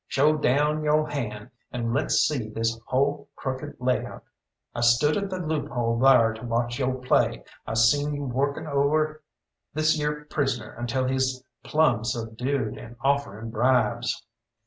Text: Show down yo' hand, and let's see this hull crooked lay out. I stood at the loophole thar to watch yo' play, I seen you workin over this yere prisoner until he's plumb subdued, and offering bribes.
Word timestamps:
Show 0.07 0.35
down 0.37 0.83
yo' 0.83 1.05
hand, 1.05 1.51
and 1.71 1.93
let's 1.93 2.15
see 2.15 2.49
this 2.49 2.75
hull 2.87 3.27
crooked 3.35 3.75
lay 3.79 4.03
out. 4.03 4.23
I 4.73 4.81
stood 4.81 5.15
at 5.15 5.29
the 5.29 5.37
loophole 5.37 5.99
thar 6.01 6.33
to 6.33 6.43
watch 6.43 6.79
yo' 6.79 6.93
play, 6.95 7.43
I 7.67 7.75
seen 7.75 8.15
you 8.15 8.23
workin 8.23 8.65
over 8.65 9.21
this 9.75 9.99
yere 9.99 10.25
prisoner 10.25 10.71
until 10.73 11.05
he's 11.05 11.43
plumb 11.63 12.03
subdued, 12.03 12.79
and 12.79 12.95
offering 13.03 13.51
bribes. 13.51 14.25